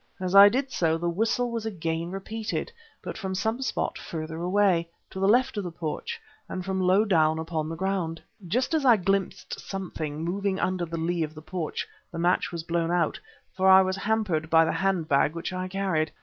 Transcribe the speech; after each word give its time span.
As 0.19 0.33
I 0.33 0.49
did 0.49 0.71
so, 0.71 0.97
the 0.97 1.07
whistle 1.07 1.51
was 1.51 1.63
again 1.63 2.09
repeated, 2.09 2.71
but 3.03 3.19
from 3.19 3.35
some 3.35 3.61
spot 3.61 3.99
further 3.99 4.41
away, 4.41 4.89
to 5.11 5.19
the 5.19 5.27
left 5.27 5.57
of 5.57 5.63
the 5.63 5.69
porch, 5.69 6.19
and 6.49 6.65
from 6.65 6.81
low 6.81 7.05
down 7.05 7.37
upon 7.37 7.69
the 7.69 7.75
ground. 7.75 8.19
Just 8.47 8.73
as 8.73 8.83
I 8.83 8.97
glimpsed 8.97 9.59
something 9.59 10.23
moving 10.25 10.59
under 10.59 10.85
the 10.85 10.97
lee 10.97 11.21
of 11.21 11.35
the 11.35 11.41
porch, 11.43 11.87
the 12.11 12.17
match 12.17 12.51
was 12.51 12.63
blown 12.63 12.89
out, 12.89 13.19
for 13.55 13.69
I 13.69 13.83
was 13.83 13.95
hampered 13.95 14.49
by 14.49 14.65
the 14.65 14.71
handbag 14.71 15.35
which 15.35 15.53
I 15.53 15.67
carried. 15.67 16.11